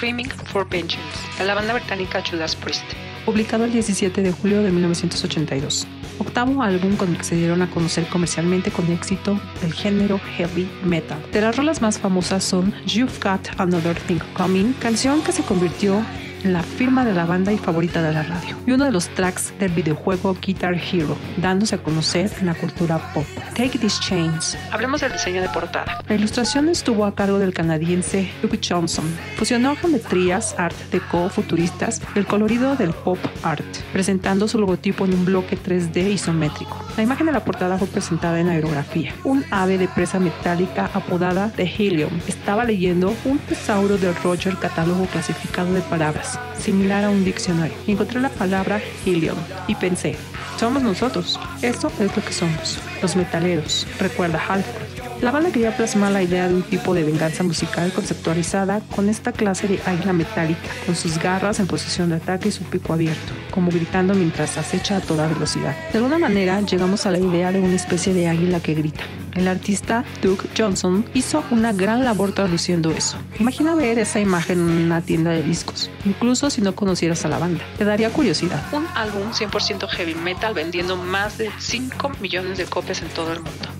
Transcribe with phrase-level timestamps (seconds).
[0.00, 2.84] Screaming for Vengeance, de la banda británica Judas Priest.
[3.26, 5.86] Publicado el 17 de julio de 1982.
[6.18, 10.66] Octavo álbum con el que se dieron a conocer comercialmente con éxito el género heavy
[10.82, 11.18] metal.
[11.32, 16.02] De las rolas más famosas son You've Got Another Thing Coming, canción que se convirtió
[16.44, 19.52] la firma de la banda y favorita de la radio, y uno de los tracks
[19.58, 23.26] del videojuego Guitar Hero, dándose a conocer en la cultura pop.
[23.54, 24.56] Take These Chains.
[24.70, 26.02] Hablemos del diseño de portada.
[26.08, 29.04] La ilustración estuvo a cargo del canadiense Luke Johnson.
[29.36, 35.24] Fusionó geometrías art deco futuristas del colorido del pop art, presentando su logotipo en un
[35.24, 36.76] bloque 3D isométrico.
[36.96, 39.14] La imagen de la portada fue presentada en aerografía.
[39.24, 45.06] Un ave de presa metálica apodada de Helium estaba leyendo un tesauro del Roger catálogo
[45.06, 47.76] clasificado de palabras, similar a un diccionario.
[47.86, 50.16] Encontré la palabra Helium y pensé,
[50.58, 51.38] somos nosotros.
[51.62, 55.00] Eso es lo que somos, los metaleros, recuerda Halford.
[55.22, 59.32] La banda quería plasmar la idea de un tipo de venganza musical conceptualizada con esta
[59.32, 63.32] clase de águila metálica, con sus garras en posición de ataque y su pico abierto,
[63.50, 65.76] como gritando mientras acecha a toda velocidad.
[65.92, 69.02] De alguna manera llegamos a la idea de una especie de águila que grita.
[69.34, 73.16] El artista Doug Johnson hizo una gran labor traduciendo eso.
[73.38, 77.38] Imagina ver esa imagen en una tienda de discos, incluso si no conocieras a la
[77.38, 77.64] banda.
[77.78, 78.62] Te daría curiosidad.
[78.72, 83.40] Un álbum 100% heavy metal vendiendo más de 5 millones de copias en todo el
[83.40, 83.79] mundo.